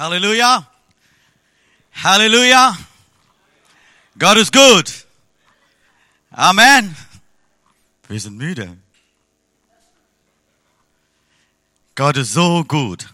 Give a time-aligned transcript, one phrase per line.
[0.00, 0.66] Halleluja.
[1.92, 2.74] Halleluja.
[4.18, 5.06] Gott ist gut.
[6.30, 6.96] Amen.
[8.08, 8.78] Wir sind müde.
[11.94, 13.12] Gott ist so gut.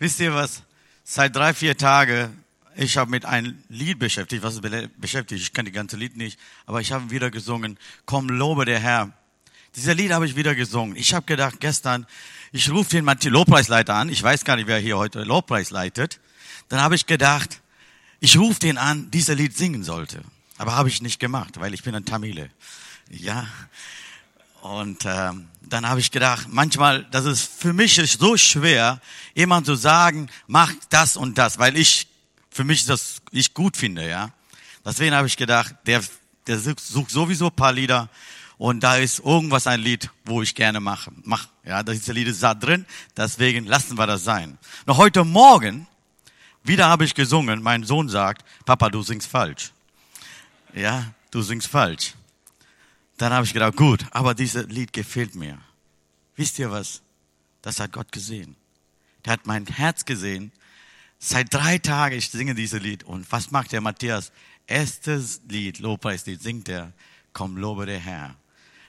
[0.00, 0.64] Wisst ihr was?
[1.04, 2.42] Seit drei, vier Tagen,
[2.74, 4.42] ich habe mit einem Lied beschäftigt.
[4.42, 5.40] Was ist beschäftigt?
[5.40, 7.78] Ich kann die ganze Lied nicht, aber ich habe wieder gesungen.
[8.06, 9.12] Komm, lobe der Herr.
[9.76, 10.96] Dieser Lied habe ich wieder gesungen.
[10.96, 12.08] Ich habe gedacht, gestern,
[12.52, 14.08] ich rufe den Lobpreisleiter an.
[14.08, 16.20] Ich weiß gar nicht, wer hier heute Lobpreis leitet.
[16.68, 17.60] Dann habe ich gedacht,
[18.20, 20.22] ich rufe den an, dieser Lied singen sollte.
[20.58, 22.50] Aber habe ich nicht gemacht, weil ich bin ein Tamile.
[23.10, 23.46] Ja.
[24.60, 29.00] Und ähm, dann habe ich gedacht, manchmal, das ist für mich ist so schwer,
[29.34, 32.06] jemand zu sagen, mach das und das, weil ich
[32.50, 34.30] für mich das ich gut finde, ja.
[34.84, 36.02] Deswegen habe ich gedacht, der
[36.46, 38.08] der sucht sowieso ein paar Lieder
[38.58, 41.10] und da ist irgendwas ein Lied, wo ich gerne mache.
[41.24, 44.58] Mach, ja, das ist Lied ist da drin, deswegen lassen wir das sein.
[44.86, 45.86] Noch heute Morgen
[46.64, 47.62] wieder habe ich gesungen.
[47.62, 49.72] Mein Sohn sagt, Papa, du singst falsch.
[50.74, 52.14] Ja, du singst falsch.
[53.16, 55.58] Dann habe ich gedacht, gut, aber dieses Lied gefällt mir.
[56.36, 57.02] Wisst ihr was?
[57.62, 58.56] Das hat Gott gesehen.
[59.24, 60.52] Der hat mein Herz gesehen.
[61.18, 63.04] Seit drei Tagen ich singe dieses Lied.
[63.04, 64.32] Und was macht der Matthias?
[64.66, 66.92] Erstes Lied, Lobpreislied, singt er.
[67.32, 68.36] Komm, lobe der Herr.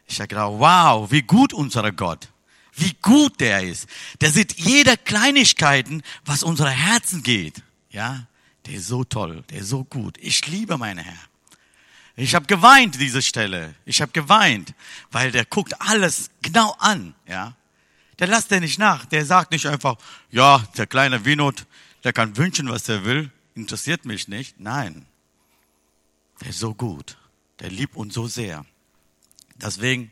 [0.08, 2.30] Ich habe gedacht, wow, wie gut unser Gott.
[2.76, 3.88] Wie gut der ist.
[4.22, 7.62] Der sieht jede Kleinigkeiten, was unsere Herzen geht.
[7.90, 8.28] Ja,
[8.66, 10.18] der ist so toll, der ist so gut.
[10.20, 11.20] Ich liebe meinen Herr.
[12.16, 13.76] Ich habe geweint diese Stelle.
[13.86, 14.74] Ich habe geweint,
[15.12, 17.56] weil der guckt alles genau an, ja.
[18.20, 19.06] Der lasst er nicht nach.
[19.06, 19.98] Der sagt nicht einfach,
[20.30, 21.66] ja, der kleine Winot,
[22.04, 24.60] der kann wünschen, was er will, interessiert mich nicht.
[24.60, 25.08] Nein.
[26.42, 27.18] Der ist so gut.
[27.60, 28.66] Der liebt uns so sehr.
[29.56, 30.12] Deswegen,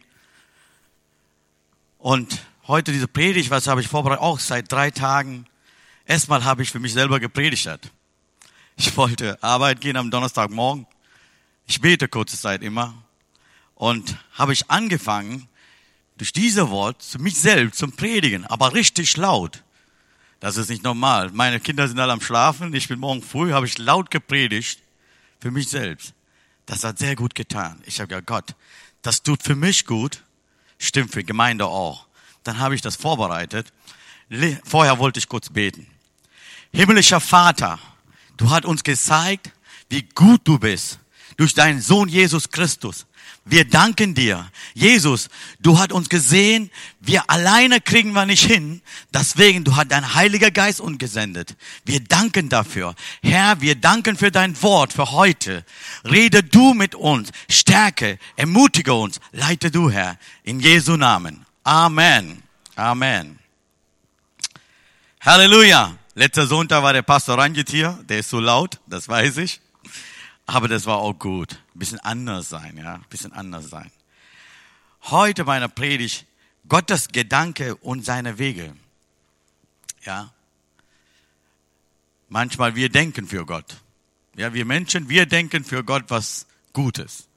[1.97, 2.41] und
[2.71, 5.45] heute diese Predigt, was habe ich vorbereitet, auch seit drei Tagen.
[6.05, 7.69] Erstmal habe ich für mich selber gepredigt.
[8.75, 10.87] Ich wollte arbeiten gehen am Donnerstagmorgen
[11.71, 12.93] ich bete kurze Zeit immer
[13.75, 15.47] und habe ich angefangen,
[16.17, 19.63] durch diese Wort zu mich selbst zum Predigen, aber richtig laut.
[20.41, 21.31] Das ist nicht normal.
[21.31, 22.73] Meine Kinder sind alle am Schlafen.
[22.73, 24.81] Ich bin morgen früh, habe ich laut gepredigt
[25.39, 26.13] für mich selbst.
[26.65, 27.81] Das hat sehr gut getan.
[27.85, 28.55] Ich habe gesagt, Gott,
[29.01, 30.23] das tut für mich gut,
[30.77, 32.05] stimmt für Gemeinde auch.
[32.43, 33.71] Dann habe ich das vorbereitet.
[34.63, 35.87] Vorher wollte ich kurz beten.
[36.73, 37.79] Himmlischer Vater,
[38.37, 39.51] du hast uns gezeigt,
[39.89, 40.99] wie gut du bist
[41.37, 43.05] durch deinen Sohn Jesus Christus.
[43.43, 44.51] Wir danken dir.
[44.75, 45.27] Jesus,
[45.59, 46.69] du hast uns gesehen,
[46.99, 48.81] wir alleine kriegen wir nicht hin.
[49.11, 51.55] Deswegen, du hast dein Heiliger Geist uns gesendet.
[51.83, 52.95] Wir danken dafür.
[53.23, 55.65] Herr, wir danken für dein Wort für heute.
[56.05, 61.45] Rede du mit uns, stärke, ermutige uns, leite du, Herr, in Jesu Namen.
[61.63, 62.41] Amen.
[62.75, 63.37] Amen.
[65.21, 65.95] Halleluja.
[66.15, 67.99] Letzter Sonntag war der Pastor Ranjit hier.
[68.09, 69.61] Der ist so laut, das weiß ich.
[70.47, 71.53] Aber das war auch gut.
[71.75, 72.95] Ein bisschen anders sein, ja.
[72.95, 73.91] Ein bisschen anders sein.
[75.03, 76.25] Heute meiner Predigt,
[76.67, 78.75] Gottes Gedanke und seine Wege.
[80.03, 80.33] Ja.
[82.27, 83.77] Manchmal wir denken für Gott.
[84.35, 87.27] Ja, wir Menschen, wir denken für Gott was Gutes.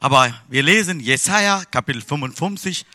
[0.00, 2.86] Aber wir lesen Jesaja Kapitel 55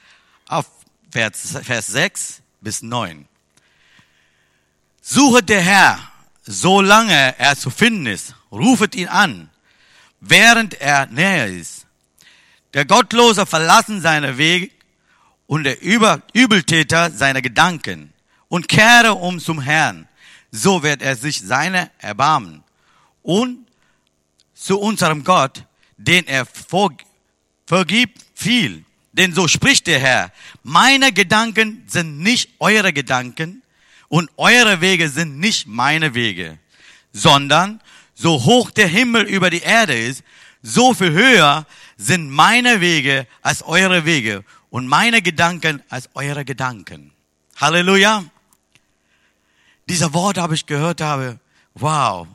[0.47, 0.65] auf
[1.11, 3.27] Vers, Vers 6 bis 9.
[5.01, 5.99] Suche der Herr,
[6.43, 9.49] solange er zu finden ist rufet ihn an,
[10.19, 11.85] während er näher ist.
[12.73, 14.71] Der Gottlose verlassen seine Wege
[15.47, 18.13] und der Übeltäter seine Gedanken
[18.49, 20.07] und kehre um zum Herrn.
[20.51, 22.63] So wird er sich seine erbarmen.
[23.21, 23.67] Und
[24.53, 25.63] zu unserem Gott,
[25.97, 26.47] den er
[27.65, 28.85] vergibt viel.
[29.17, 30.31] Denn so spricht der Herr,
[30.63, 33.63] meine Gedanken sind nicht eure Gedanken
[34.09, 36.59] und eure Wege sind nicht meine Wege,
[37.11, 37.81] sondern
[38.13, 40.23] so hoch der Himmel über die Erde ist,
[40.61, 41.65] so viel höher
[41.97, 47.11] sind meine Wege als eure Wege und meine Gedanken als eure Gedanken.
[47.55, 48.23] Halleluja.
[49.89, 51.39] Dieser Wort habe ich gehört habe.
[51.73, 52.27] Wow.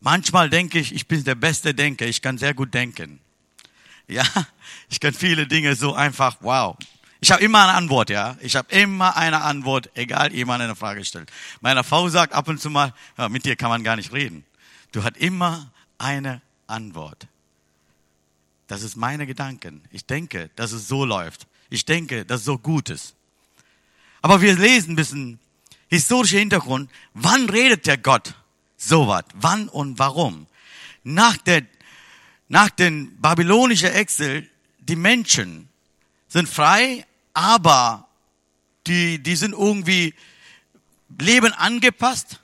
[0.00, 2.06] Manchmal denke ich, ich bin der beste Denker.
[2.06, 3.20] Ich kann sehr gut denken.
[4.08, 4.24] Ja,
[4.88, 6.36] ich kann viele Dinge so einfach.
[6.40, 6.76] Wow.
[7.20, 8.36] Ich habe immer eine Antwort, ja.
[8.40, 11.30] Ich habe immer eine Antwort, egal jemand eine Frage stellt.
[11.60, 14.44] Meine Frau sagt ab und zu mal, ja, mit dir kann man gar nicht reden.
[14.92, 17.26] Du hast immer eine Antwort.
[18.66, 19.82] Das ist meine Gedanken.
[19.90, 21.46] Ich denke, dass es so läuft.
[21.70, 23.14] Ich denke, dass es so gut ist.
[24.22, 25.38] Aber wir lesen ein bisschen
[25.88, 26.90] historischer Hintergrund.
[27.14, 28.34] Wann redet der Gott
[28.76, 29.24] sowas?
[29.34, 30.46] Wann und warum?
[31.04, 31.62] Nach der,
[32.48, 34.48] nach den babylonischen Exil,
[34.78, 35.68] die Menschen
[36.28, 38.08] sind frei, aber
[38.86, 40.14] die, die sind irgendwie
[41.18, 42.40] Leben angepasst,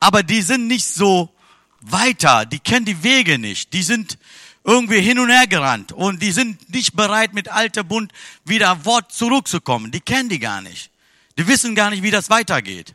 [0.00, 1.34] aber die sind nicht so
[1.80, 4.18] weiter, die kennen die Wege nicht, die sind
[4.64, 8.12] irgendwie hin und her gerannt und die sind nicht bereit, mit alter Bund
[8.44, 9.90] wieder Wort zurückzukommen.
[9.90, 10.90] Die kennen die gar nicht.
[11.36, 12.94] Die wissen gar nicht, wie das weitergeht.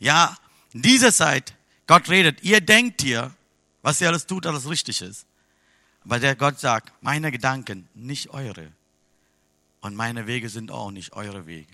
[0.00, 0.36] Ja,
[0.72, 1.54] in dieser Zeit,
[1.86, 3.32] Gott redet, ihr denkt hier,
[3.82, 5.26] was ihr alles tut, alles richtig ist.
[6.10, 8.72] Aber der Gott sagt, meine Gedanken, nicht eure.
[9.80, 11.72] Und meine Wege sind auch nicht eure Wege.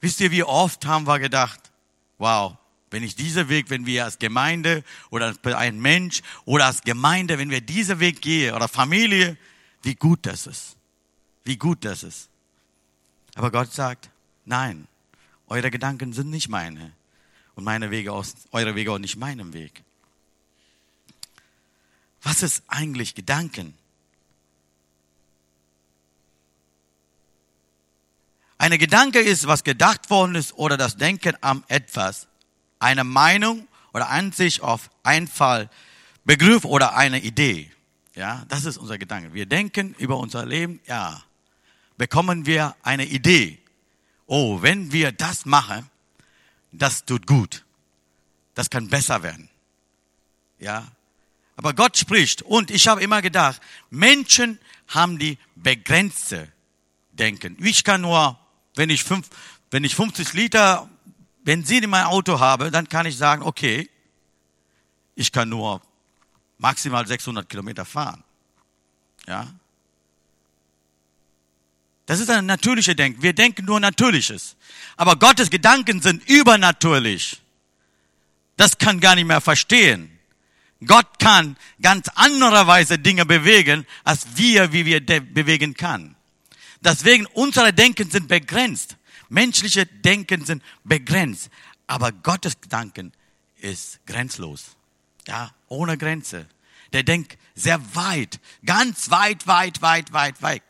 [0.00, 1.72] Wisst ihr, wie oft haben wir gedacht,
[2.18, 2.56] wow,
[2.92, 7.36] wenn ich diesen Weg, wenn wir als Gemeinde oder als ein Mensch oder als Gemeinde,
[7.36, 9.36] wenn wir diesen Weg gehen oder Familie,
[9.82, 10.76] wie gut das ist.
[11.42, 12.28] Wie gut das ist.
[13.34, 14.08] Aber Gott sagt,
[14.44, 14.86] nein,
[15.48, 16.92] eure Gedanken sind nicht meine
[17.56, 19.82] und meine Wege aus, eure Wege auch nicht meinem Weg.
[22.26, 23.78] Was ist eigentlich Gedanken?
[28.58, 32.26] Eine Gedanke ist, was gedacht worden ist oder das Denken am etwas.
[32.80, 35.70] Eine Meinung oder Ansicht auf Einfall,
[36.24, 37.70] Begriff oder eine Idee.
[38.16, 39.32] Ja, das ist unser Gedanke.
[39.32, 41.22] Wir denken über unser Leben, ja,
[41.96, 43.60] bekommen wir eine Idee.
[44.26, 45.88] Oh, wenn wir das machen,
[46.72, 47.64] das tut gut.
[48.56, 49.48] Das kann besser werden.
[50.58, 50.88] Ja.
[51.56, 52.42] Aber Gott spricht.
[52.42, 53.60] Und ich habe immer gedacht,
[53.90, 54.58] Menschen
[54.88, 56.52] haben die begrenzte
[57.12, 57.56] Denken.
[57.60, 58.38] Ich kann nur
[58.76, 59.28] wenn ich, fünf,
[59.70, 60.88] wenn ich 50 Liter
[61.42, 63.90] Benzin in meinem Auto habe, dann kann ich sagen, okay,
[65.14, 65.80] ich kann nur
[66.58, 68.22] maximal 600 Kilometer fahren.
[69.26, 69.48] Ja?
[72.04, 73.22] Das ist ein natürlicher Denken.
[73.22, 74.56] Wir denken nur Natürliches.
[74.96, 77.40] Aber Gottes Gedanken sind übernatürlich.
[78.56, 80.15] Das kann gar nicht mehr verstehen.
[80.84, 86.16] Gott kann ganz andere Weise Dinge bewegen, als wir, wie wir bewegen kann.
[86.80, 88.96] Deswegen unsere Denken sind begrenzt.
[89.28, 91.48] Menschliche Denken sind begrenzt.
[91.86, 93.12] Aber Gottes Gedanken
[93.56, 94.76] ist grenzlos.
[95.26, 96.46] Ja, ohne Grenze.
[96.92, 100.62] Der denkt sehr weit, ganz weit, weit, weit, weit weg.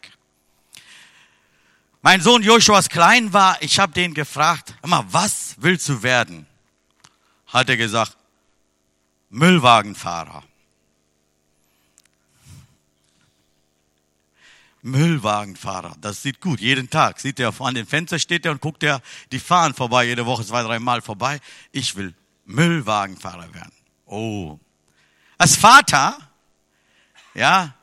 [2.01, 6.47] Mein Sohn Joshua, als klein war, ich habe den gefragt, immer, was willst du werden?
[7.49, 8.17] Hat er gesagt,
[9.37, 10.43] Müllwagenfahrer.
[14.81, 15.95] Müllwagenfahrer.
[16.01, 16.59] Das sieht gut.
[16.61, 19.03] Jeden Tag sieht er an dem Fenster steht er und guckt er,
[19.33, 21.41] die fahren vorbei, jede Woche zwei, drei Mal vorbei.
[21.71, 22.15] Ich will
[22.47, 23.73] Müllwagenfahrer werden.
[24.07, 24.59] Oh.
[25.37, 26.17] Als Vater,
[27.35, 27.75] ja,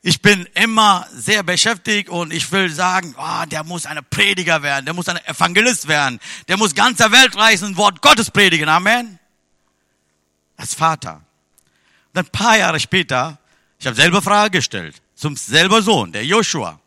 [0.00, 4.86] ich bin immer sehr beschäftigt und ich will sagen, oh, der muss ein Prediger werden,
[4.86, 8.70] der muss ein Evangelist werden, der muss ganze Welt reisen, Wort Gottes predigen.
[8.70, 9.19] Amen.
[10.80, 11.20] Vater.
[12.14, 13.38] Dann ein paar Jahre später,
[13.78, 16.80] ich habe selber Frage gestellt zum selber Sohn, der Joshua.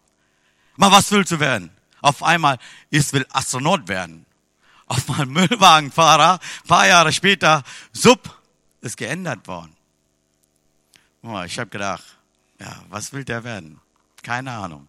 [0.78, 1.70] Mal, was willst du werden?
[2.02, 2.58] Auf einmal,
[2.90, 4.26] ich will Astronaut werden.
[4.88, 8.42] Auf einmal Müllwagenfahrer, paar Jahre später, sub,
[8.82, 9.76] ist geändert worden.
[11.46, 12.18] Ich habe gedacht,
[12.60, 13.80] ja, was will der werden?
[14.24, 14.88] Keine Ahnung.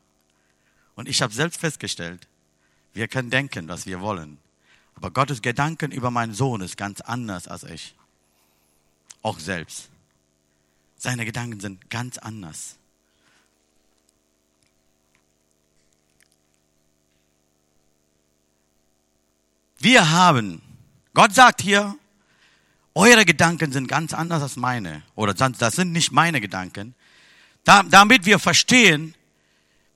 [0.95, 2.27] Und ich habe selbst festgestellt,
[2.95, 4.39] wir können denken, was wir wollen.
[4.95, 7.95] Aber Gottes Gedanken über meinen Sohn ist ganz anders als ich.
[9.25, 9.89] Auch selbst.
[10.99, 12.77] Seine Gedanken sind ganz anders.
[19.79, 20.61] Wir haben,
[21.15, 21.97] Gott sagt hier,
[22.95, 25.03] eure Gedanken sind ganz anders als meine.
[25.15, 26.95] Oder das sind nicht meine Gedanken.
[27.65, 29.15] damit wir verstehen,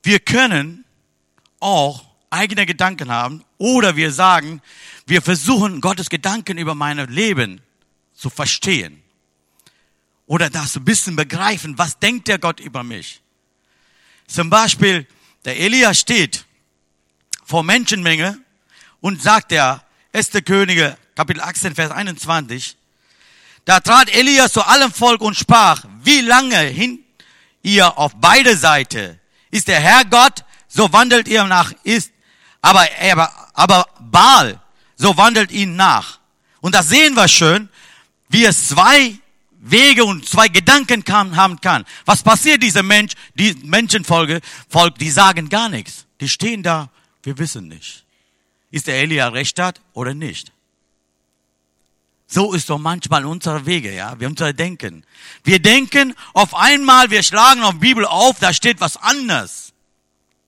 [0.01, 0.85] wir können
[1.59, 3.43] auch eigene Gedanken haben.
[3.59, 4.63] Oder wir sagen,
[5.05, 7.61] wir versuchen Gottes Gedanken über mein Leben
[8.15, 9.03] zu verstehen.
[10.29, 13.19] Oder das ein bisschen begreifen, was denkt der Gott über mich.
[14.27, 15.07] Zum Beispiel,
[15.43, 16.45] der Elia steht
[17.43, 18.39] vor Menschenmenge
[19.01, 19.83] und sagt er,
[20.13, 20.29] 1.
[20.45, 22.77] Könige, Kapitel 18, Vers 21,
[23.65, 27.03] da trat Elia zu allem Volk und sprach, wie lange hin
[27.63, 29.19] ihr auf beide Seiten
[29.49, 32.11] ist der Herr Gott, so wandelt ihr nach, ist,
[32.61, 34.61] aber, aber, aber Baal,
[34.95, 36.19] so wandelt ihn nach.
[36.61, 37.67] Und das sehen wir schön,
[38.27, 39.17] wie es zwei
[39.59, 41.03] Wege und zwei Gedanken
[41.35, 41.85] haben kann.
[42.05, 46.05] Was passiert diese Mensch, die Menschenfolge, Volk, die sagen gar nichts.
[46.21, 46.89] Die stehen da,
[47.23, 48.05] wir wissen nicht
[48.71, 50.51] ist der Elia recht hat oder nicht.
[52.27, 55.03] So ist doch manchmal unsere Wege, ja, wir unser Denken.
[55.43, 59.73] Wir denken auf einmal, wir schlagen auf Bibel auf, da steht was anderes.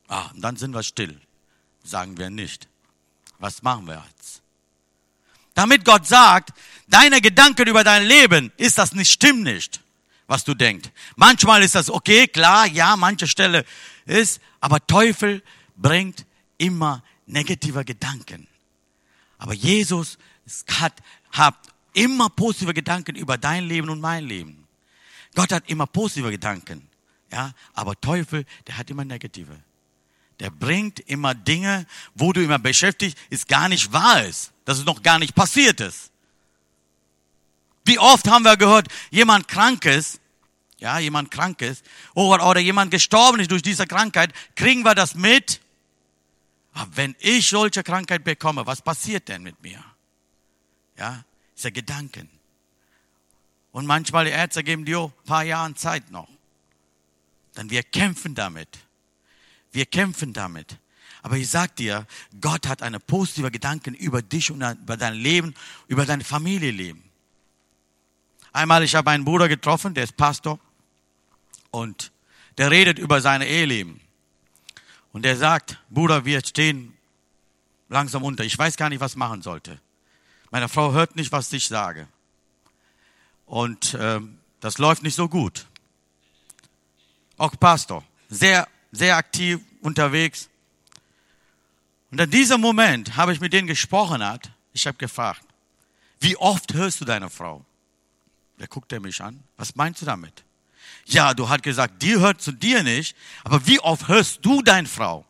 [0.07, 1.19] Ah, und dann sind wir still.
[1.83, 2.67] Sagen wir nicht.
[3.39, 4.05] Was machen wir?
[5.53, 6.51] Damit Gott sagt,
[6.87, 9.81] deine Gedanken über dein Leben, ist das nicht, stimmt nicht,
[10.27, 10.89] was du denkst.
[11.15, 13.65] Manchmal ist das okay, klar, ja, manche Stelle
[14.05, 15.43] ist, aber Teufel
[15.75, 16.25] bringt
[16.57, 18.47] immer negativer Gedanken.
[19.37, 20.17] Aber Jesus
[20.79, 20.93] hat,
[21.31, 21.55] hat
[21.93, 24.67] immer positive Gedanken über dein Leben und mein Leben.
[25.35, 26.87] Gott hat immer positive Gedanken.
[27.31, 29.57] Ja, aber Teufel, der hat immer negative.
[30.41, 34.85] Der bringt immer Dinge, wo du immer beschäftigt, ist gar nicht wahr ist, dass es
[34.85, 36.09] noch gar nicht passiert ist.
[37.85, 40.19] Wie oft haben wir gehört, jemand krank ist,
[40.79, 45.13] ja, jemand krank ist, oder, oder jemand gestorben ist durch diese Krankheit, kriegen wir das
[45.13, 45.61] mit.
[46.73, 49.83] Aber wenn ich solche Krankheit bekomme, was passiert denn mit mir?
[50.97, 51.23] Ja,
[51.55, 52.27] ist ja Gedanken.
[53.71, 56.27] Und manchmal die Ärzte geben dir ein paar Jahre Zeit noch.
[57.53, 58.79] Dann wir kämpfen damit.
[59.71, 60.77] Wir kämpfen damit.
[61.23, 62.07] Aber ich sag dir,
[62.39, 65.53] Gott hat eine positive Gedanken über dich und über dein Leben,
[65.87, 67.03] über dein Familienleben.
[68.53, 70.59] Einmal, ich habe einen Bruder getroffen, der ist Pastor
[71.69, 72.11] und
[72.57, 74.01] der redet über sein Eheleben.
[75.13, 76.97] Und der sagt, Bruder, wir stehen
[77.89, 78.43] langsam unter.
[78.43, 79.79] Ich weiß gar nicht, was machen sollte.
[80.49, 82.07] Meine Frau hört nicht, was ich sage.
[83.45, 85.67] Und ähm, das läuft nicht so gut.
[87.37, 90.49] Auch Pastor, sehr, sehr aktiv unterwegs.
[92.11, 94.51] Und in diesem Moment habe ich mit denen gesprochen hat.
[94.73, 95.45] Ich habe gefragt,
[96.19, 97.65] wie oft hörst du deine Frau?
[98.59, 99.43] Der guckt er mich an.
[99.57, 100.43] Was meinst du damit?
[101.05, 104.87] Ja, du hast gesagt, die hört zu dir nicht, aber wie oft hörst du deine
[104.87, 105.25] Frau?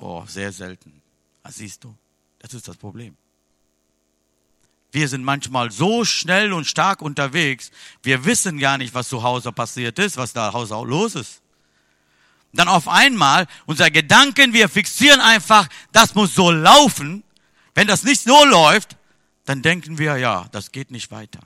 [0.00, 1.02] Oh, sehr selten.
[1.42, 1.94] Das ah, siehst du,
[2.38, 3.16] das ist das Problem.
[4.90, 7.70] Wir sind manchmal so schnell und stark unterwegs,
[8.02, 11.42] wir wissen gar nicht, was zu Hause passiert ist, was da Hause los ist.
[12.52, 17.22] Dann auf einmal, unser Gedanken, wir fixieren einfach, das muss so laufen.
[17.74, 18.96] Wenn das nicht so läuft,
[19.44, 21.40] dann denken wir, ja, das geht nicht weiter.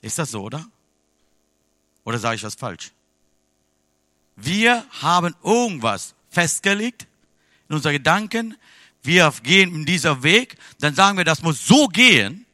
[0.00, 0.66] Ist das so, oder?
[2.04, 2.92] Oder sage ich was falsch?
[4.36, 7.06] Wir haben irgendwas festgelegt
[7.68, 8.56] in unseren Gedanken.
[9.02, 10.56] Wir gehen in dieser Weg.
[10.78, 12.46] Dann sagen wir, das muss so gehen.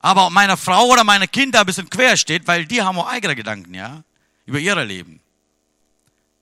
[0.00, 3.34] Aber meine Frau oder meine Kinder ein bisschen quer steht, weil die haben auch eigene
[3.34, 4.02] Gedanken, ja,
[4.46, 5.20] über ihr Leben.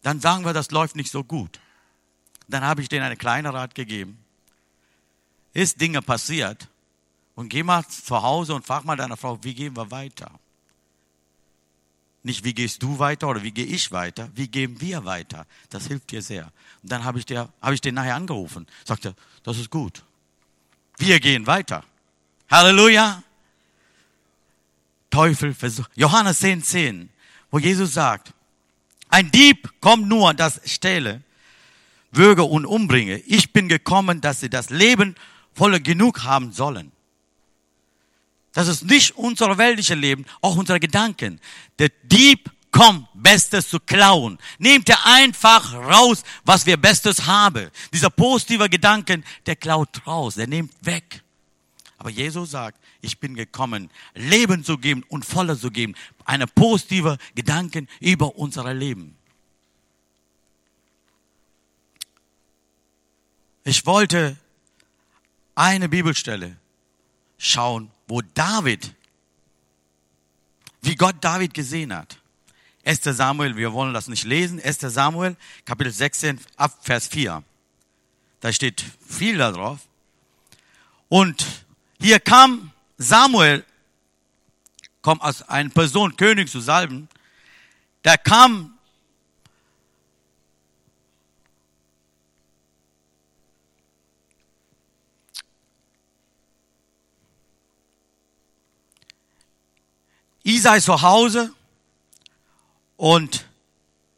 [0.07, 1.59] Dann sagen wir, das läuft nicht so gut.
[2.47, 4.17] Dann habe ich denen einen kleinen Rat gegeben.
[5.53, 6.69] Ist Dinge passiert,
[7.35, 10.31] und geh mal zu Hause und frag mal deine Frau, wie gehen wir weiter?
[12.23, 14.31] Nicht, wie gehst du weiter oder wie gehe ich weiter?
[14.33, 15.45] Wie gehen wir weiter?
[15.71, 16.53] Das hilft dir sehr.
[16.85, 18.69] Und dann habe ich, dir, habe ich den nachher angerufen.
[18.85, 20.05] Sagte, das ist gut.
[20.99, 21.83] Wir gehen weiter.
[22.49, 23.25] Halleluja.
[25.11, 25.91] Teufel versucht.
[25.97, 27.11] Johannes 10, 10,
[27.51, 28.33] wo Jesus sagt,
[29.09, 31.23] ein Dieb kommt nur, das stelle,
[32.11, 33.19] würge und umbringe.
[33.19, 35.15] Ich bin gekommen, dass sie das Leben
[35.55, 36.93] voller genug haben sollen.
[38.53, 41.41] Das ist nicht unser weltliches Leben, auch unsere Gedanken.
[41.79, 44.39] Der Dieb kommt, Bestes zu klauen.
[44.59, 47.71] Nehmt er einfach raus, was wir Bestes haben.
[47.93, 51.23] Dieser positive Gedanken, der klaut raus, der nimmt weg.
[51.99, 55.95] Aber Jesus sagt, ich bin gekommen, Leben zu geben und voller zu geben.
[56.25, 59.17] Eine positive Gedanken über unser Leben.
[63.65, 64.37] Ich wollte
[65.55, 66.57] eine Bibelstelle
[67.39, 68.95] schauen, wo David,
[70.83, 72.19] wie Gott David gesehen hat.
[72.85, 73.03] 1.
[73.03, 74.61] Samuel, wir wollen das nicht lesen.
[74.63, 74.79] 1.
[74.81, 77.43] Samuel, Kapitel 16, ab Vers 4.
[78.41, 79.81] Da steht viel darauf.
[81.09, 81.65] Und
[82.01, 83.65] hier kam Samuel,
[85.03, 87.09] kommt als eine Person, König zu salben.
[88.03, 88.77] Da kam
[100.43, 101.53] Isai zu Hause
[102.97, 103.47] und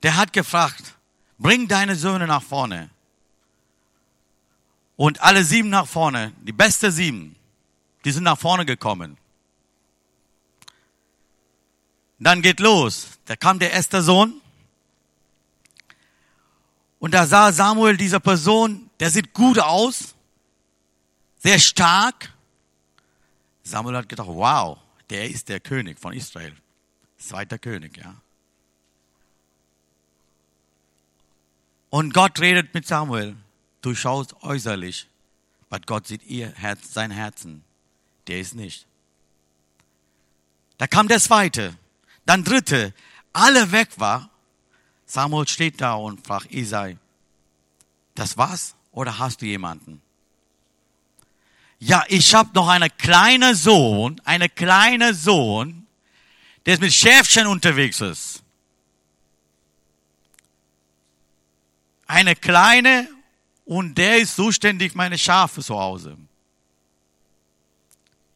[0.02, 0.94] der hat gefragt,
[1.38, 2.90] bring deine Söhne nach vorne.
[4.96, 7.34] Und alle sieben nach vorne, die beste sieben,
[8.08, 9.18] die sind nach vorne gekommen.
[12.18, 13.18] Dann geht los.
[13.26, 14.40] Da kam der erste Sohn.
[17.00, 20.14] Und da sah Samuel diese Person, der sieht gut aus,
[21.36, 22.32] sehr stark.
[23.62, 24.78] Samuel hat gedacht, wow,
[25.10, 26.56] der ist der König von Israel.
[27.18, 28.14] Zweiter König, ja.
[31.90, 33.36] Und Gott redet mit Samuel.
[33.82, 35.08] Du schaust äußerlich,
[35.68, 37.67] aber Gott sieht ihr Herz, sein Herzen.
[38.28, 38.86] Der ist nicht.
[40.76, 41.76] Da kam der zweite,
[42.24, 42.94] dann dritte,
[43.32, 44.30] alle weg war.
[45.06, 46.98] Samuel steht da und fragt Isai,
[48.14, 50.02] das war's oder hast du jemanden?
[51.80, 55.86] ja, ich habe noch einen kleinen Sohn, einen kleinen Sohn,
[56.66, 58.42] der mit Schäfchen unterwegs ist.
[62.06, 63.08] Eine kleine
[63.64, 66.16] und der ist zuständig meine Schafe zu Hause.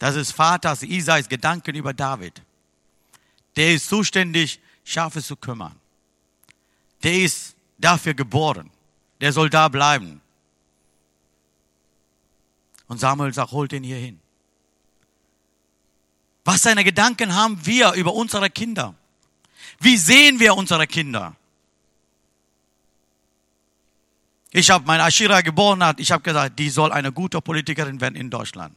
[0.03, 2.43] Das ist Vaters Isais Gedanken über David.
[3.55, 5.77] Der ist zuständig, Schafe zu kümmern.
[7.05, 8.69] Der ist dafür geboren.
[9.21, 10.21] Der soll da bleiben.
[12.89, 14.19] Und Samuel sagt, holt ihn hier hin.
[16.45, 18.97] Was seine Gedanken haben wir über unsere Kinder?
[19.79, 21.37] Wie sehen wir unsere Kinder?
[24.51, 28.17] Ich habe meine Ashira geboren hat, ich habe gesagt, die soll eine gute Politikerin werden
[28.17, 28.75] in Deutschland.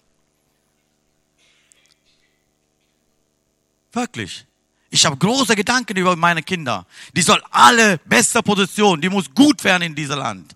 [3.95, 4.45] Wirklich.
[4.89, 6.85] Ich habe große Gedanken über meine Kinder.
[7.15, 10.55] Die soll alle beste Position, die muss gut werden in diesem Land.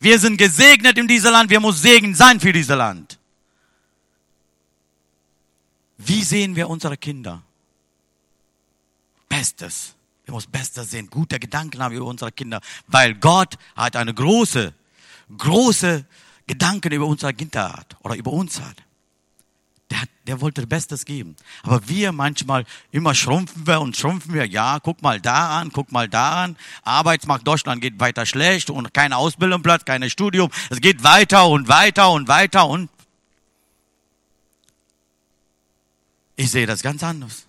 [0.00, 3.18] Wir sind gesegnet in diesem Land, wir müssen Segen sein für dieses Land.
[5.96, 7.42] Wie sehen wir unsere Kinder?
[9.28, 9.94] Bestes.
[10.24, 14.74] Wir müssen Bestes sehen, gute Gedanken haben über unsere Kinder, weil Gott hat eine große,
[15.36, 16.04] große
[16.46, 18.76] Gedanken über unsere Kinder hat oder über uns hat.
[19.90, 21.34] Der, hat, der wollte Bestes geben.
[21.62, 24.46] Aber wir manchmal immer schrumpfen wir und schrumpfen wir.
[24.46, 26.56] Ja, guck mal da an, guck mal da an.
[26.82, 30.50] Arbeitsmarkt Deutschland geht weiter schlecht und keine Ausbildung Platz, keine Studium.
[30.68, 32.90] Es geht weiter und weiter und weiter und
[36.36, 37.46] ich sehe das ganz anders.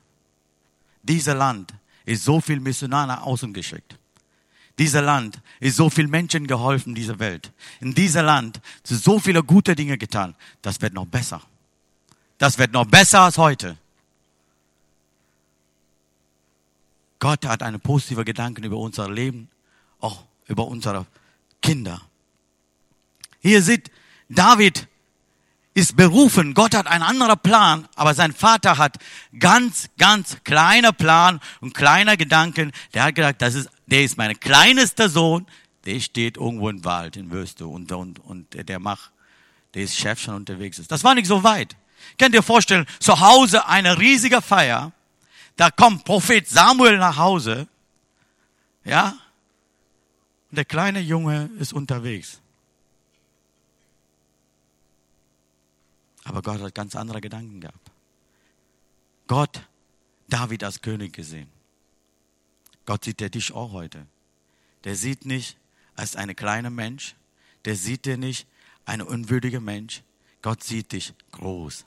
[1.03, 1.73] Dieser Land
[2.05, 3.99] ist so viel Missionar außen geschickt.
[4.79, 7.51] Dieser Land ist so viel Menschen geholfen, dieser Welt.
[7.81, 10.35] In dieser Land sind so viele gute Dinge getan.
[10.61, 11.41] Das wird noch besser.
[12.39, 13.77] Das wird noch besser als heute.
[17.19, 19.49] Gott hat einen positiven Gedanken über unser Leben,
[19.99, 21.05] auch über unsere
[21.61, 22.01] Kinder.
[23.41, 23.91] Hier sieht
[24.29, 24.87] David
[25.73, 26.53] ist berufen.
[26.53, 28.97] Gott hat einen anderen Plan, aber sein Vater hat
[29.37, 32.71] ganz, ganz kleiner Plan und kleiner Gedanken.
[32.93, 35.45] Der hat gesagt, das ist, der ist mein kleinster Sohn.
[35.85, 39.11] Der steht irgendwo im Wald in Wüste und, und, und der macht,
[39.73, 40.91] der ist Chef schon unterwegs ist.
[40.91, 41.75] Das war nicht so weit.
[42.17, 44.91] Könnt ihr vorstellen, zu Hause eine riesige Feier.
[45.55, 47.67] Da kommt Prophet Samuel nach Hause.
[48.83, 49.17] Ja?
[50.49, 52.41] Und der kleine Junge ist unterwegs.
[56.23, 57.91] Aber Gott hat ganz andere Gedanken gehabt.
[59.27, 59.61] Gott,
[60.27, 61.49] David als König gesehen.
[62.85, 64.05] Gott sieht der dich auch heute.
[64.83, 65.57] Der sieht nicht
[65.95, 67.15] als ein kleiner Mensch.
[67.65, 68.47] Der sieht dir nicht
[68.85, 70.01] ein unwürdiger Mensch.
[70.41, 71.85] Gott sieht dich groß.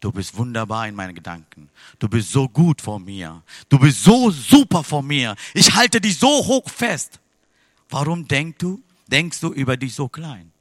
[0.00, 1.70] Du bist wunderbar in meinen Gedanken.
[1.98, 3.42] Du bist so gut vor mir.
[3.68, 5.34] Du bist so super vor mir.
[5.54, 7.20] Ich halte dich so hoch fest.
[7.88, 10.52] Warum denkst du, denkst du über dich so klein?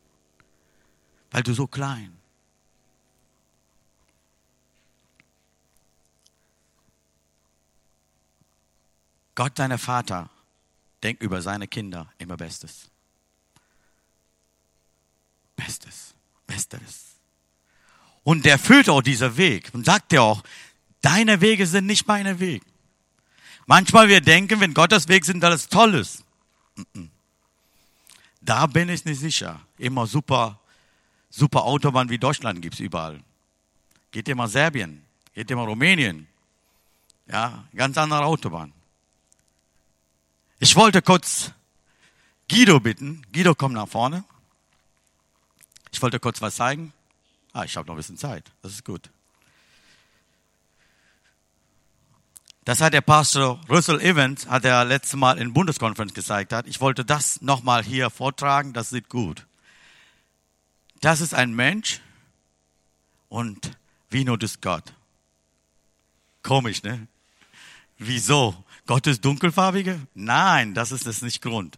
[1.32, 2.16] Weil du so klein.
[9.36, 10.30] Gott, dein Vater,
[11.02, 12.90] denkt über seine Kinder immer Bestes.
[15.56, 16.14] Bestes,
[16.46, 17.13] Bestes.
[18.24, 20.44] Und der führt auch dieser Weg und sagt dir auch,
[21.02, 22.66] deine Wege sind nicht meine Wege.
[23.66, 26.24] Manchmal wir denken, wenn Gottes Weg sind, alles Tolles.
[28.42, 29.62] Da bin ich nicht sicher.
[29.78, 30.60] Immer super,
[31.30, 33.22] super Autobahn wie Deutschland gibt's überall.
[34.12, 36.28] Geht ihr mal Serbien, geht ihr mal Rumänien.
[37.28, 38.74] Ja, ganz andere Autobahn.
[40.60, 41.52] Ich wollte kurz
[42.50, 43.26] Guido bitten.
[43.34, 44.24] Guido, komm nach vorne.
[45.92, 46.94] Ich wollte kurz was zeigen.
[47.54, 48.52] Ah, ich habe noch ein bisschen Zeit.
[48.64, 49.10] Das ist gut.
[52.66, 56.66] Das hat der Pastor Russell Evans, hat er letztes Mal in Bundeskonferenz gezeigt hat.
[56.66, 58.74] Ich wollte das nochmal hier vortragen.
[58.74, 59.46] Das sieht gut.
[61.02, 62.00] Das ist ein Mensch
[63.28, 63.78] und
[64.10, 64.94] Vino ist Gott.
[66.42, 67.08] Komisch, ne?
[67.98, 68.56] Wieso?
[68.86, 70.00] Gott ist dunkelfarbige?
[70.14, 71.78] Nein, das ist das nicht Grund.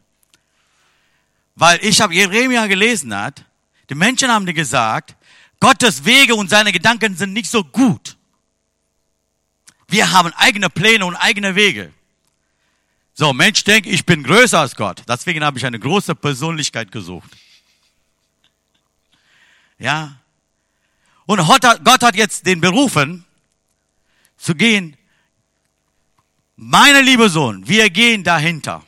[1.56, 3.46] Weil ich habe Jeremia gelesen hat,
[3.90, 5.16] die Menschen haben dir gesagt,
[5.60, 8.18] Gottes Wege und seine Gedanken sind nicht so gut.
[9.88, 11.94] Wir haben eigene Pläne und eigene Wege.
[13.14, 15.04] So, Mensch denkt, ich bin größer als Gott.
[15.08, 17.30] Deswegen habe ich eine große Persönlichkeit gesucht.
[19.80, 20.20] Ja.
[21.26, 23.26] Und Gott hat jetzt den berufen,
[24.38, 24.98] zu gehen
[26.58, 28.82] meine liebe Sohn, wir gehen dahinter.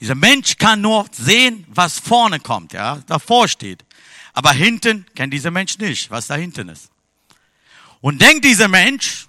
[0.00, 3.84] Dieser Mensch kann nur sehen, was vorne kommt, ja, davor steht.
[4.32, 6.90] Aber hinten kennt dieser Mensch nicht, was da hinten ist.
[8.00, 9.28] Und denkt dieser Mensch,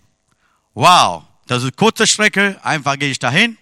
[0.74, 3.58] wow, das ist kurze Strecke, einfach gehe ich dahin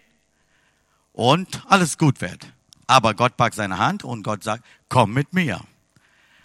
[1.13, 2.45] und alles gut wird.
[2.85, 5.61] Aber Gott packt seine Hand und Gott sagt, komm mit mir.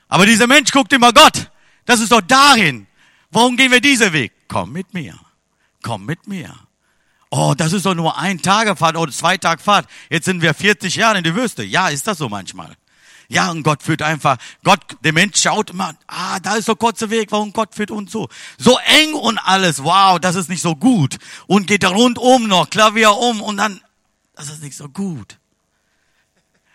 [0.08, 1.50] Aber dieser Mensch guckt immer Gott,
[1.84, 2.86] das ist doch dahin.
[3.30, 4.32] Warum gehen wir diesen Weg?
[4.48, 5.18] Komm mit mir
[5.84, 6.52] komm mit mir.
[7.36, 9.88] Oh, das ist doch nur ein Tagefahrt oder zwei Tag Fahrt.
[10.08, 11.64] Jetzt sind wir 40 Jahre in der Wüste.
[11.64, 12.76] Ja, ist das so manchmal.
[13.26, 17.10] Ja, und Gott führt einfach, Gott, der Mensch schaut immer, ah, da ist so kurzer
[17.10, 18.28] Weg, warum Gott führt uns so.
[18.56, 21.16] So eng und alles, wow, das ist nicht so gut.
[21.48, 23.80] Und geht da rundum noch, Klavier um und dann,
[24.36, 25.36] das ist nicht so gut.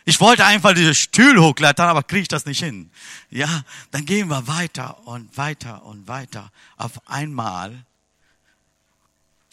[0.03, 2.91] Ich wollte einfach diese Stühle hochklettern, aber kriege ich das nicht hin.
[3.29, 6.51] Ja, dann gehen wir weiter und weiter und weiter.
[6.75, 7.85] Auf einmal,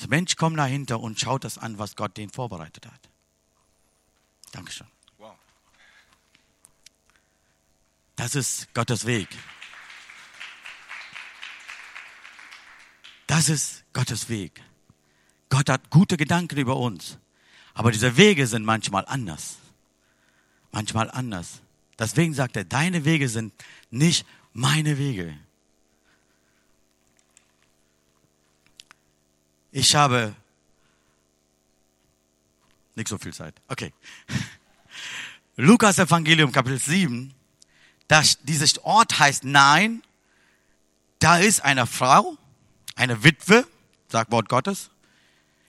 [0.00, 3.00] der Mensch kommt dahinter und schaut das an, was Gott den vorbereitet hat.
[4.52, 4.86] Dankeschön.
[5.18, 5.36] Wow.
[8.16, 9.28] Das ist Gottes Weg.
[13.26, 14.62] Das ist Gottes Weg.
[15.48, 17.18] Gott hat gute Gedanken über uns.
[17.74, 19.56] Aber diese Wege sind manchmal anders
[20.76, 21.62] manchmal anders.
[21.98, 23.54] Deswegen sagt er, deine Wege sind
[23.90, 25.34] nicht meine Wege.
[29.76, 30.34] Ich habe
[32.94, 33.54] nicht so viel Zeit.
[33.68, 33.92] Okay.
[35.56, 37.34] Lukas Evangelium Kapitel 7,
[38.08, 40.02] das, dieser Ort heißt Nein.
[41.18, 42.38] Da ist eine Frau,
[42.94, 43.66] eine Witwe,
[44.08, 44.88] sagt Wort Gottes.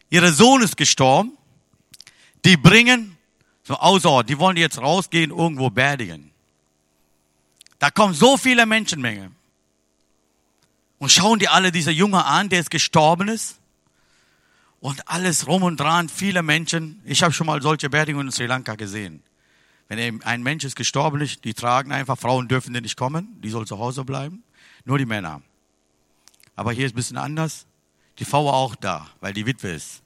[0.10, 1.38] Ihr Sohn ist gestorben.
[2.46, 3.18] Die bringen
[3.66, 6.32] so außer, die wollen jetzt rausgehen, irgendwo beerdigen.
[7.78, 9.34] Da kommen so viele Menschenmenge.
[10.98, 13.58] Und schauen die alle dieser Junge an, der jetzt gestorben ist.
[14.80, 17.02] Und alles rum und dran, viele Menschen.
[17.04, 19.24] Ich habe schon mal solche Beerdigungen in Sri Lanka gesehen.
[19.88, 23.80] Wenn ein Mensch ist gestorben die tragen einfach, Frauen dürfen nicht kommen, die soll zu
[23.80, 24.44] Hause bleiben.
[24.86, 25.42] Nur die Männer.
[26.56, 27.66] Aber hier ist ein bisschen anders.
[28.20, 30.02] Die Frau war auch da, weil die Witwe ist.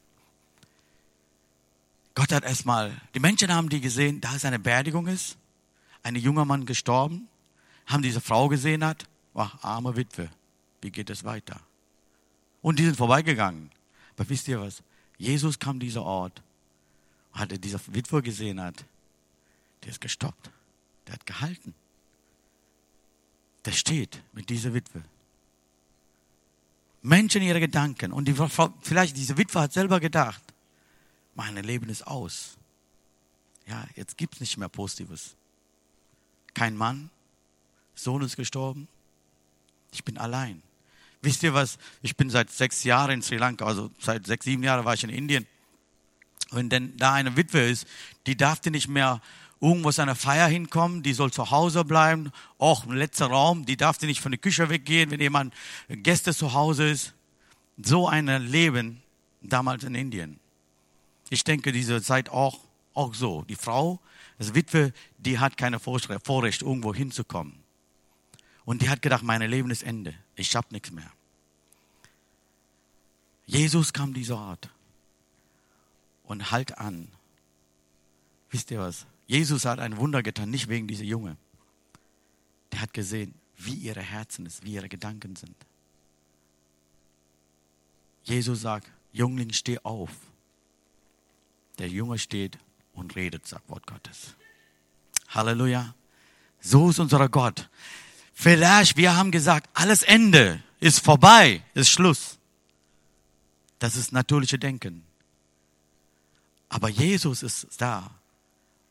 [2.14, 5.38] Gott hat erstmal, die Menschen haben die gesehen, da es eine Beerdigung ist,
[6.04, 7.28] ein junger Mann gestorben,
[7.86, 10.30] haben diese Frau gesehen hat, war arme Witwe,
[10.82, 11.60] wie geht es weiter?
[12.62, 13.72] Und die sind vorbeigegangen.
[14.22, 14.84] Aber wisst ihr was?
[15.18, 16.44] Jesus kam dieser Ort,
[17.34, 18.86] hat er diese Witwe gesehen hat,
[19.82, 20.52] der ist gestoppt,
[21.08, 21.74] der hat gehalten.
[23.66, 25.04] Der steht mit dieser Witwe.
[27.02, 28.12] Menschen ihre Gedanken.
[28.12, 28.36] Und die
[28.82, 30.44] vielleicht diese Witwe hat selber gedacht,
[31.34, 32.58] mein Leben ist aus.
[33.66, 35.36] Ja, jetzt gibt es nicht mehr Positives.
[36.54, 37.10] Kein Mann,
[37.96, 38.88] Sohn ist gestorben,
[39.92, 40.62] ich bin allein.
[41.22, 41.78] Wisst ihr was?
[42.02, 45.04] Ich bin seit sechs Jahren in Sri Lanka, also seit sechs, sieben Jahren war ich
[45.04, 45.46] in Indien.
[46.52, 47.86] Wenn denn da eine Witwe ist,
[48.26, 49.22] die darf nicht mehr
[49.62, 53.78] irgendwo zu einer Feier hinkommen, die soll zu Hause bleiben, auch im letzten Raum, die
[53.78, 55.54] darf nicht von der Küche weggehen, wenn jemand
[55.88, 57.14] Gäste zu Hause ist.
[57.78, 59.02] So ein Leben
[59.42, 60.40] damals in Indien.
[61.30, 62.60] Ich denke, diese Zeit auch,
[62.94, 63.44] auch so.
[63.44, 64.00] Die Frau,
[64.40, 67.61] das Witwe, die hat keine Vorrecht, irgendwo hinzukommen.
[68.66, 70.14] Und die hat gedacht, mein Leben ist Ende.
[70.36, 71.12] Ich habe nichts mehr.
[73.46, 74.70] Jesus kam dieser Ort
[76.24, 77.08] und halt an.
[78.50, 79.06] Wisst ihr was?
[79.28, 81.38] Jesus hat ein Wunder getan, nicht wegen dieser Junge.
[82.72, 85.56] Der hat gesehen, wie ihre Herzen ist, wie ihre Gedanken sind.
[88.24, 90.12] Jesus sagt, Jungling, steh auf.
[91.78, 92.58] Der Junge steht
[92.94, 94.36] und redet, sagt Wort Gottes.
[95.30, 95.96] Halleluja.
[96.60, 97.70] So ist unser Gott.
[98.34, 102.38] Vielleicht, wir haben gesagt, alles Ende ist vorbei, ist Schluss.
[103.80, 105.04] Das ist natürliche Denken.
[106.70, 108.12] Aber Jesus ist da,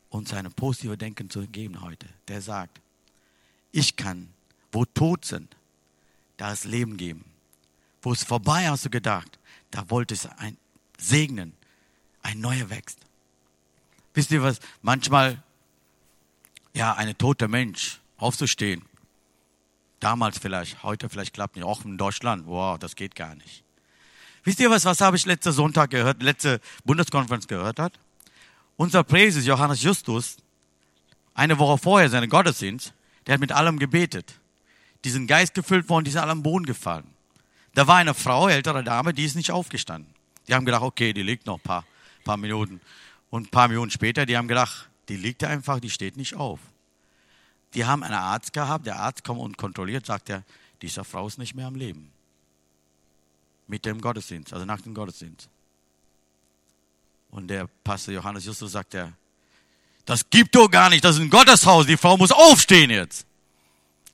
[0.09, 2.07] uns ein positives Denken zu geben heute.
[2.27, 2.79] Der sagt,
[3.71, 4.33] ich kann,
[4.71, 5.55] wo tot sind,
[6.37, 7.25] da ist Leben geben.
[8.01, 10.57] Wo es vorbei hast du gedacht, da wollte es ein
[10.97, 11.53] segnen,
[12.21, 12.99] ein neuer wächst.
[14.13, 14.59] Wisst ihr was?
[14.81, 15.41] Manchmal,
[16.73, 18.83] ja, ein toter Mensch aufzustehen.
[20.01, 21.63] Damals vielleicht, heute vielleicht klappt nicht.
[21.63, 23.63] Auch in Deutschland, wow, das geht gar nicht.
[24.43, 27.93] Wisst ihr was, was habe ich letzten Sonntag gehört, letzte Bundeskonferenz gehört hat?
[28.75, 30.35] Unser Präses Johannes Justus,
[31.33, 32.93] eine Woche vorher seine Gottesdienst,
[33.25, 34.33] der hat mit allem gebetet.
[35.05, 37.07] Die sind Geist gefüllt worden, die sind alle am Boden gefallen.
[37.73, 40.13] Da war eine Frau, ältere Dame, die ist nicht aufgestanden.
[40.49, 41.85] Die haben gedacht, okay, die liegt noch ein paar
[42.23, 42.81] paar Minuten.
[43.29, 46.59] Und ein paar Minuten später, die haben gedacht, die liegt einfach, die steht nicht auf.
[47.73, 50.43] Die haben einen Arzt gehabt, der Arzt kommt und kontrolliert, sagt er,
[50.81, 52.11] diese Frau ist nicht mehr am Leben.
[53.67, 55.47] Mit dem Gottesdienst, also nach dem Gottesdienst.
[57.29, 59.13] Und der Pastor Johannes Justus sagt er,
[60.05, 63.25] das gibt doch gar nicht, das ist ein Gotteshaus, die Frau muss aufstehen jetzt.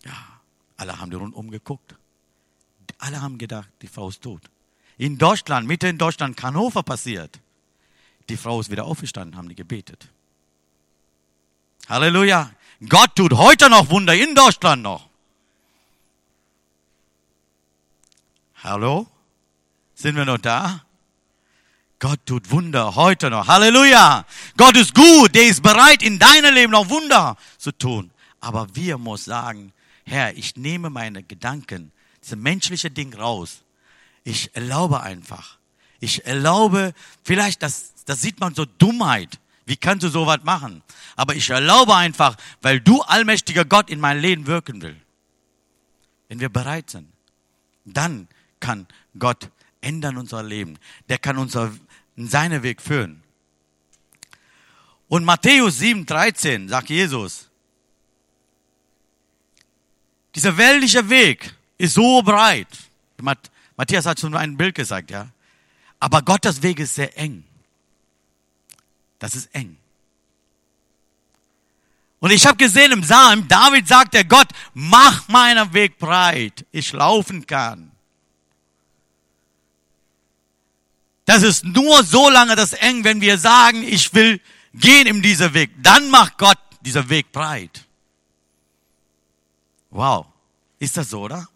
[0.06, 0.14] Ja,
[0.76, 1.96] alle haben die rundum geguckt.
[3.00, 4.42] Alle haben gedacht, die Frau ist tot.
[4.98, 7.40] In Deutschland, Mitte in Deutschland, Hannover passiert.
[8.30, 10.10] Die Frau ist wieder aufgestanden, haben die gebetet.
[11.88, 12.52] Halleluja.
[12.88, 15.10] Gott tut heute noch Wunder in Deutschland noch.
[18.64, 19.08] Hallo?
[19.96, 20.84] Sind wir noch da?
[22.00, 23.48] Gott tut Wunder heute noch.
[23.48, 24.26] Halleluja.
[24.56, 25.34] Gott ist gut.
[25.34, 28.12] Der ist bereit, in deinem Leben noch Wunder zu tun.
[28.40, 29.74] Aber wir muss sagen,
[30.06, 31.92] Herr, ich nehme meine Gedanken,
[32.24, 33.64] diese menschliche Ding raus.
[34.24, 35.58] Ich erlaube einfach.
[36.00, 39.40] Ich erlaube, vielleicht, das, das sieht man so Dummheit.
[39.68, 40.82] Wie kannst du sowas machen?
[41.18, 44.96] Aber ich erlaube einfach, weil du allmächtiger Gott in mein Leben wirken will.
[46.30, 47.12] Wenn wir bereit sind,
[47.84, 48.30] dann
[48.62, 48.88] kann
[49.20, 49.50] Gott
[49.82, 50.80] ändern unser Leben.
[51.10, 51.74] Der kann unser
[52.16, 53.24] in seinen Weg führen.
[55.10, 57.50] Und Matthäus 7, 13 sagt Jesus,
[60.34, 62.68] dieser weltliche Weg ist so breit.
[63.76, 65.30] Matthias hat schon ein Bild gesagt, ja.
[66.00, 67.44] Aber Gottes Weg ist sehr eng.
[69.20, 69.78] Das ist eng.
[72.20, 76.92] Und ich habe gesehen im Psalm, David sagt der Gott, mach meinen Weg breit, ich
[76.92, 77.92] laufen kann.
[81.26, 84.40] Das ist nur so lange das eng, wenn wir sagen, ich will
[84.74, 85.72] gehen in diesen Weg.
[85.84, 87.86] Dann macht Gott dieser Weg breit.
[89.90, 90.26] Wow.
[90.80, 91.48] Ist das so, oder?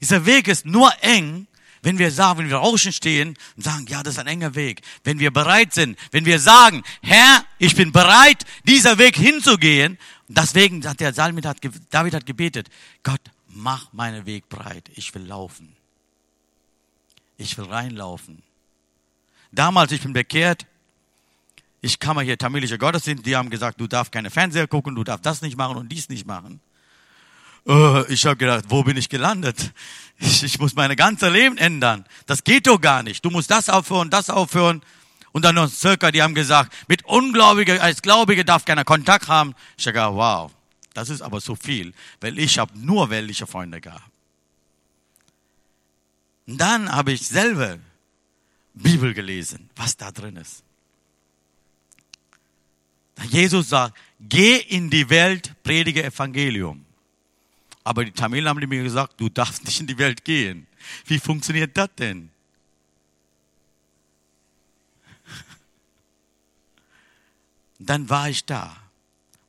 [0.00, 1.46] Dieser Weg ist nur eng,
[1.84, 4.80] wenn wir sagen, wenn wir außen stehen und sagen, ja, das ist ein enger Weg.
[5.04, 9.98] Wenn wir bereit sind, wenn wir sagen, Herr, ich bin bereit, dieser Weg hinzugehen.
[10.26, 11.58] Deswegen hat der Salmit, hat,
[11.90, 12.68] David hat gebetet,
[13.02, 14.90] Gott, mach meinen Weg breit.
[14.94, 15.76] Ich will laufen.
[17.36, 18.42] Ich will reinlaufen.
[19.52, 20.66] Damals, ich bin bekehrt,
[21.82, 25.04] ich kam mal hier tamilische Gottesdienst, die haben gesagt, du darfst keine Fernseher gucken, du
[25.04, 26.60] darfst das nicht machen und dies nicht machen.
[27.66, 29.72] Uh, ich habe gedacht, wo bin ich gelandet?
[30.18, 32.04] Ich, ich muss mein ganzes Leben ändern.
[32.26, 33.24] Das geht doch gar nicht.
[33.24, 34.82] Du musst das aufhören, das aufhören.
[35.32, 39.54] Und dann noch circa, die haben gesagt, mit Ungläubigen, als Gläubige darf keiner Kontakt haben.
[39.76, 40.52] Ich habe gedacht, wow,
[40.92, 44.04] das ist aber so viel, weil ich habe nur weltliche Freunde gehabt.
[46.46, 47.78] Und dann habe ich selber
[48.74, 50.62] Bibel gelesen, was da drin ist.
[53.30, 56.83] Jesus sagt, geh in die Welt, predige Evangelium.
[57.84, 60.66] Aber die Tamilen haben mir gesagt, du darfst nicht in die Welt gehen.
[61.04, 62.30] Wie funktioniert das denn?
[67.78, 68.74] Dann war ich da.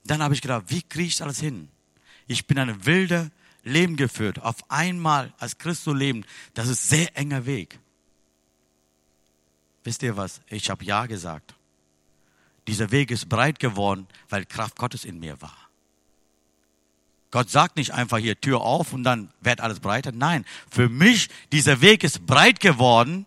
[0.04, 1.70] Dann habe ich gedacht, wie kriege ich alles hin?
[2.28, 3.32] Ich bin ein wilder
[3.64, 4.42] Leben geführt.
[4.42, 7.80] Auf einmal als Christus leben, das ist sehr enger Weg.
[9.84, 10.42] Wisst ihr was?
[10.48, 11.56] Ich habe Ja gesagt.
[12.68, 15.65] Dieser Weg ist breit geworden, weil Kraft Gottes in mir war.
[17.36, 20.14] Gott sagt nicht einfach hier Tür auf und dann wird alles breiter.
[20.14, 23.26] Nein, für mich, dieser Weg ist breit geworden,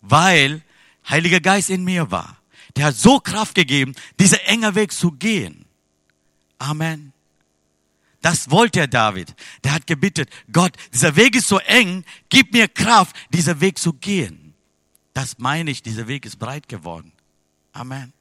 [0.00, 0.62] weil
[1.06, 2.38] Heiliger Geist in mir war.
[2.76, 5.66] Der hat so Kraft gegeben, diesen enger Weg zu gehen.
[6.56, 7.12] Amen.
[8.22, 9.34] Das wollte der David.
[9.64, 13.92] Der hat gebittet, Gott, dieser Weg ist so eng, gib mir Kraft, diesen Weg zu
[13.92, 14.54] gehen.
[15.12, 17.12] Das meine ich, dieser Weg ist breit geworden.
[17.74, 18.14] Amen.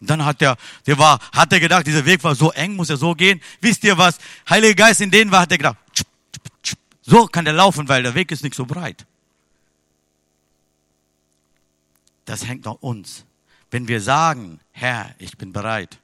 [0.00, 0.56] Und dann hat er,
[0.86, 3.40] der war, hat er gedacht, dieser Weg war so eng, muss er so gehen.
[3.60, 4.18] Wisst ihr was?
[4.48, 5.76] Heiliger Geist in denen war, hat er gedacht,
[7.02, 9.06] so kann der laufen, weil der Weg ist nicht so breit.
[12.24, 13.24] Das hängt an uns.
[13.70, 15.98] Wenn wir sagen, Herr, ich bin bereit,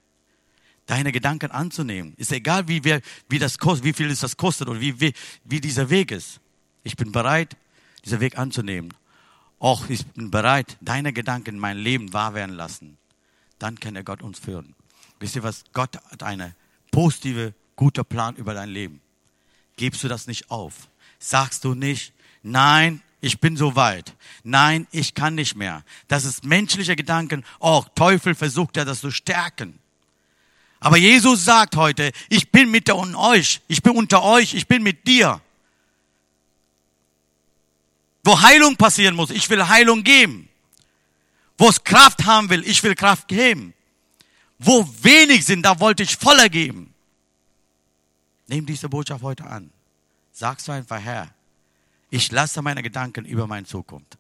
[0.87, 4.68] deine Gedanken anzunehmen, ist egal, wie, wir, wie, das kostet, wie viel es das kostet
[4.68, 5.12] oder wie, wie,
[5.44, 6.40] wie dieser Weg ist.
[6.83, 7.57] Ich bin bereit,
[8.04, 8.92] diesen Weg anzunehmen
[9.64, 12.98] auch ich bin bereit, deine Gedanken in mein Leben wahr werden lassen,
[13.64, 14.74] dann kann er Gott uns führen.
[15.20, 15.64] Wisst ihr was?
[15.72, 16.55] Gott hat einen
[16.90, 19.00] positive, guter Plan über dein Leben.
[19.77, 20.90] Gibst du das nicht auf?
[21.18, 24.14] Sagst du nicht, nein, ich bin so weit.
[24.42, 25.83] Nein, ich kann nicht mehr.
[26.09, 27.42] Das ist menschliche Gedanken.
[27.59, 29.79] Oh, Teufel versucht ja das zu stärken.
[30.79, 35.07] Aber Jesus sagt heute, ich bin mit euch, ich bin unter euch, ich bin mit
[35.07, 35.40] dir.
[38.24, 40.50] Wo Heilung passieren muss, ich will Heilung geben.
[41.57, 43.75] Wo es Kraft haben will, ich will Kraft geben.
[44.59, 46.95] Wo wenig sind, da wollte ich voller geben.
[48.47, 49.71] Nimm diese Botschaft heute an.
[50.33, 51.33] Sagst du einfach, Herr,
[52.11, 54.19] ich lasse meine Gedanken über meine Zukunft.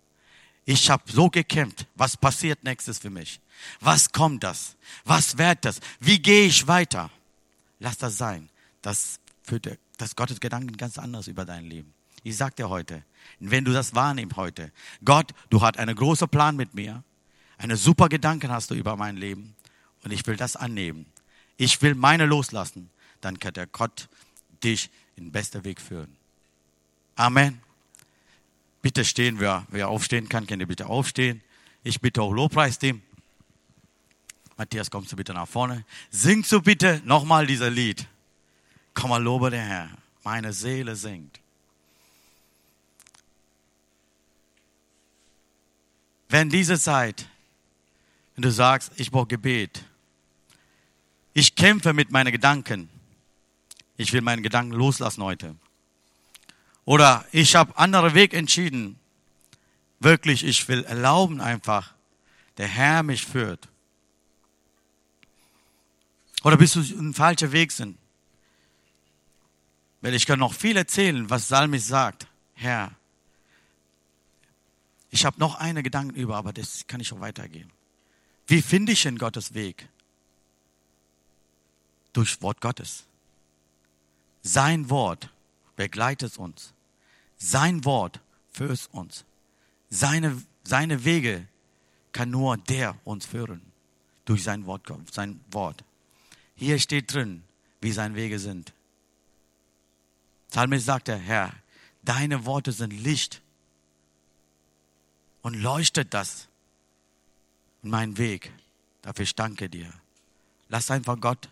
[0.64, 1.86] Ich habe so gekämpft.
[1.94, 3.40] Was passiert nächstes für mich?
[3.80, 4.76] Was kommt das?
[5.04, 5.80] Was wird das?
[6.00, 7.10] Wie gehe ich weiter?
[7.80, 8.48] Lass das sein.
[8.80, 11.92] Das führt das Gottes Gedanken ganz anders über dein Leben.
[12.22, 13.02] Ich sag dir heute,
[13.38, 14.72] wenn du das wahrnimmst heute,
[15.04, 17.04] Gott, du hast einen großen Plan mit mir,
[17.58, 19.54] eine super Gedanken hast du über mein Leben
[20.02, 21.06] und ich will das annehmen.
[21.56, 22.90] Ich will meine loslassen,
[23.20, 24.08] dann kann der Gott
[24.62, 26.16] dich in bester Weg führen.
[27.16, 27.60] Amen.
[28.82, 31.42] Bitte stehen, wer, wer aufstehen kann, kann ihr bitte aufstehen.
[31.84, 33.02] Ich bitte auch Lobpreisteam.
[34.56, 35.84] Matthias, kommst du bitte nach vorne.
[36.10, 38.06] Singst du bitte nochmal dieser Lied.
[38.94, 39.90] Komm mal, lobe der Herr.
[40.22, 41.40] Meine Seele singt.
[46.28, 47.28] Wenn diese Zeit,
[48.34, 49.84] wenn du sagst, ich brauche Gebet,
[51.32, 52.88] ich kämpfe mit meinen Gedanken,
[53.96, 55.56] ich will meinen Gedanken loslassen heute.
[56.84, 58.98] Oder ich habe anderen Weg entschieden.
[60.00, 61.94] Wirklich, ich will erlauben einfach,
[62.58, 63.68] der Herr mich führt.
[66.42, 67.96] Oder bist du ein falscher Weg sind?
[70.02, 72.26] Weil ich kann noch viel erzählen, was Salmis sagt.
[72.52, 72.92] Herr,
[75.10, 77.70] ich habe noch eine Gedanken über, aber das kann ich auch weitergeben.
[78.46, 79.88] Wie finde ich in Gottes Weg?
[82.12, 83.04] Durch Wort Gottes.
[84.42, 85.30] Sein Wort
[85.76, 86.72] begleitet uns.
[87.38, 88.20] Sein Wort
[88.52, 89.24] führt uns.
[89.90, 91.46] Seine, seine Wege
[92.12, 93.62] kann nur der uns führen.
[94.24, 95.84] Durch sein Wort, sein Wort.
[96.56, 97.42] Hier steht drin,
[97.80, 98.72] wie seine Wege sind.
[100.50, 101.52] Psalmist sagte, Herr,
[102.02, 103.42] deine Worte sind Licht
[105.42, 106.48] und leuchtet das
[107.84, 108.50] in meinen Weg.
[109.02, 109.92] Dafür ich danke dir.
[110.68, 111.48] Lass einfach Gott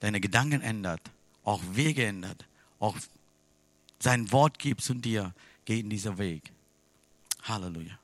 [0.00, 1.00] deine Gedanken ändert,
[1.44, 2.44] auch Wege ändert,
[2.78, 2.96] auch
[3.98, 6.50] sein Wort gibt zu dir, geh in diesen Weg.
[7.42, 7.97] Halleluja.